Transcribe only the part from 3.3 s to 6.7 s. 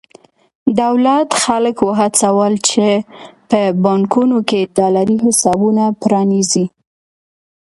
په بانکونو کې ډالري حسابونه پرانېزي.